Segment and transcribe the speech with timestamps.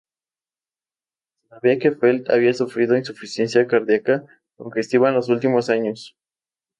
[1.43, 6.17] Se sabía que Felt había sufrido insuficiencia cardíaca congestiva en los últimos años.